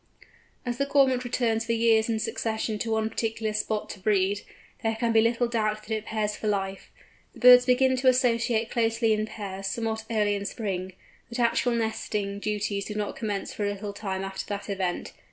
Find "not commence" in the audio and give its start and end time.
12.95-13.53